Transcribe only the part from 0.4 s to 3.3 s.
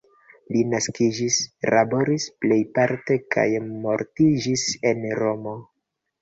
Li naskiĝis, laboris plejparte